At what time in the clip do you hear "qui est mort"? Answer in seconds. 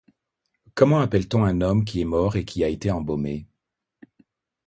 1.85-2.35